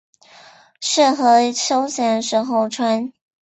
[0.79, 3.13] 适合休闲时候穿。